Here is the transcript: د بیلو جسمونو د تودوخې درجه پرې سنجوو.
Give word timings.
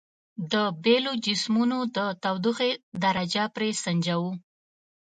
د 0.51 0.53
بیلو 0.83 1.13
جسمونو 1.25 1.77
د 1.95 1.97
تودوخې 2.23 2.71
درجه 3.03 3.43
پرې 3.55 3.69
سنجوو. 3.83 4.31